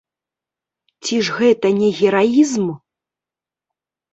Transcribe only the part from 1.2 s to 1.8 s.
ж гэта